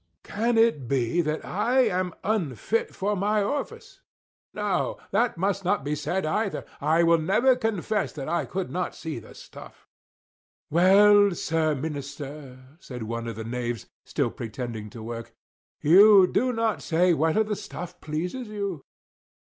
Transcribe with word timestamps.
Can 0.23 0.57
it 0.57 0.87
be, 0.87 1.21
that 1.21 1.45
I 1.45 1.81
am 1.81 2.15
unfit 2.23 2.95
for 2.95 3.15
my 3.15 3.43
office? 3.43 4.01
No, 4.51 4.97
that 5.11 5.37
must 5.37 5.63
not 5.63 5.83
be 5.83 5.93
said 5.93 6.25
either. 6.25 6.65
I 6.81 7.03
will 7.03 7.19
never 7.19 7.55
confess 7.55 8.11
that 8.13 8.27
I 8.27 8.45
could 8.45 8.71
not 8.71 8.95
see 8.95 9.19
the 9.19 9.35
stuff." 9.35 9.87
"Well, 10.71 11.35
Sir 11.35 11.75
Minister!" 11.75 12.65
said 12.79 13.03
one 13.03 13.27
of 13.27 13.35
the 13.35 13.43
knaves, 13.43 13.85
still 14.03 14.31
pretending 14.31 14.89
to 14.89 15.03
work. 15.03 15.35
"You 15.81 16.25
do 16.25 16.51
not 16.51 16.81
say 16.81 17.13
whether 17.13 17.43
the 17.43 17.55
stuff 17.55 18.01
pleases 18.01 18.47
you." 18.47 18.81